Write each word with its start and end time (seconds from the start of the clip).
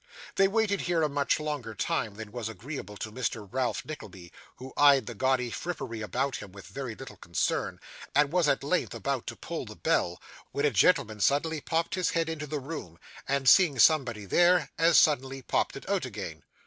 They 0.33 0.47
waited 0.47 0.81
here 0.81 1.03
a 1.03 1.09
much 1.09 1.39
longer 1.39 1.75
time 1.75 2.15
than 2.15 2.31
was 2.31 2.49
agreeable 2.49 2.97
to 2.97 3.11
Mr. 3.11 3.47
Ralph 3.47 3.85
Nickleby, 3.85 4.31
who 4.55 4.73
eyed 4.75 5.05
the 5.05 5.13
gaudy 5.13 5.51
frippery 5.51 6.01
about 6.01 6.37
him 6.37 6.51
with 6.51 6.65
very 6.65 6.95
little 6.95 7.17
concern, 7.17 7.79
and 8.15 8.31
was 8.31 8.47
at 8.47 8.63
length 8.63 8.95
about 8.95 9.27
to 9.27 9.35
pull 9.35 9.63
the 9.65 9.75
bell, 9.75 10.19
when 10.53 10.65
a 10.65 10.71
gentleman 10.71 11.19
suddenly 11.21 11.61
popped 11.61 11.93
his 11.93 12.09
head 12.09 12.29
into 12.29 12.47
the 12.47 12.57
room, 12.59 12.97
and, 13.27 13.47
seeing 13.47 13.77
somebody 13.77 14.25
there, 14.25 14.71
as 14.75 14.97
suddenly 14.97 15.43
popped 15.43 15.75
it 15.75 15.87
out 15.87 16.03
again. 16.07 16.41